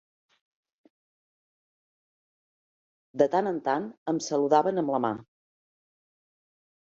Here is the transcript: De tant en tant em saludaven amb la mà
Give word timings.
De 3.23 3.29
tant 3.35 3.51
en 3.51 3.59
tant 3.67 3.85
em 4.13 4.21
saludaven 4.29 4.83
amb 4.83 4.95
la 4.95 5.03
mà 5.05 5.11